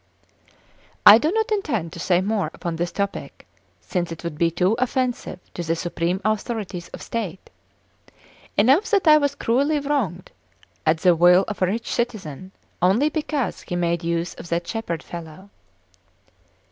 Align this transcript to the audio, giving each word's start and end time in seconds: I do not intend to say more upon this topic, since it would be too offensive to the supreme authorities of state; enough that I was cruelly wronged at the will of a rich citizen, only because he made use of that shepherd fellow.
I 1.05 1.19
do 1.19 1.31
not 1.31 1.51
intend 1.51 1.93
to 1.93 1.99
say 1.99 2.21
more 2.21 2.49
upon 2.55 2.75
this 2.77 2.91
topic, 2.91 3.45
since 3.81 4.11
it 4.11 4.23
would 4.23 4.35
be 4.39 4.49
too 4.49 4.75
offensive 4.79 5.39
to 5.53 5.61
the 5.61 5.75
supreme 5.75 6.19
authorities 6.25 6.87
of 6.87 7.03
state; 7.03 7.51
enough 8.57 8.89
that 8.89 9.07
I 9.07 9.19
was 9.19 9.35
cruelly 9.35 9.77
wronged 9.79 10.31
at 10.87 11.01
the 11.01 11.15
will 11.15 11.45
of 11.47 11.61
a 11.61 11.67
rich 11.67 11.91
citizen, 11.93 12.51
only 12.81 13.09
because 13.09 13.61
he 13.61 13.75
made 13.75 14.03
use 14.03 14.33
of 14.33 14.49
that 14.49 14.65
shepherd 14.67 15.03
fellow. 15.03 15.51